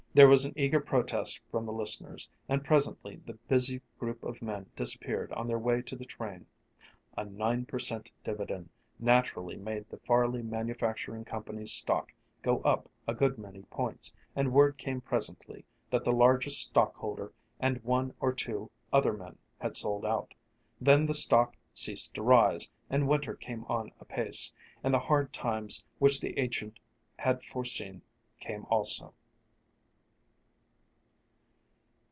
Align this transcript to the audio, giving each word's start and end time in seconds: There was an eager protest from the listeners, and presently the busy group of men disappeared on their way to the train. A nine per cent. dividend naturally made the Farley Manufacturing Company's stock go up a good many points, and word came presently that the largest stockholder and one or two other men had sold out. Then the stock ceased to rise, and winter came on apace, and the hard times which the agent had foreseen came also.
There 0.13 0.27
was 0.27 0.43
an 0.43 0.51
eager 0.57 0.81
protest 0.81 1.39
from 1.49 1.65
the 1.65 1.71
listeners, 1.71 2.29
and 2.49 2.65
presently 2.65 3.21
the 3.25 3.35
busy 3.47 3.79
group 3.97 4.21
of 4.25 4.41
men 4.41 4.69
disappeared 4.75 5.31
on 5.31 5.47
their 5.47 5.57
way 5.57 5.81
to 5.83 5.95
the 5.95 6.03
train. 6.03 6.47
A 7.17 7.23
nine 7.23 7.65
per 7.65 7.79
cent. 7.79 8.11
dividend 8.21 8.71
naturally 8.99 9.55
made 9.55 9.87
the 9.87 9.99
Farley 9.99 10.41
Manufacturing 10.43 11.23
Company's 11.23 11.71
stock 11.71 12.11
go 12.41 12.59
up 12.63 12.89
a 13.07 13.13
good 13.13 13.37
many 13.37 13.61
points, 13.61 14.13
and 14.35 14.51
word 14.51 14.77
came 14.77 14.99
presently 14.99 15.63
that 15.89 16.03
the 16.03 16.11
largest 16.11 16.59
stockholder 16.59 17.31
and 17.57 17.81
one 17.81 18.13
or 18.19 18.33
two 18.33 18.69
other 18.91 19.13
men 19.13 19.37
had 19.61 19.77
sold 19.77 20.05
out. 20.05 20.33
Then 20.81 21.05
the 21.05 21.13
stock 21.13 21.55
ceased 21.71 22.15
to 22.15 22.21
rise, 22.21 22.69
and 22.89 23.07
winter 23.07 23.33
came 23.35 23.63
on 23.69 23.93
apace, 24.01 24.51
and 24.83 24.93
the 24.93 24.99
hard 24.99 25.31
times 25.31 25.85
which 25.99 26.19
the 26.19 26.37
agent 26.37 26.79
had 27.17 27.41
foreseen 27.45 28.01
came 28.41 28.65
also. 28.69 29.13